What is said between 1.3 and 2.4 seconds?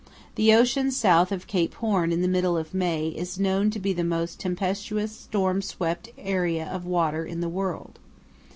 of Cape Horn in the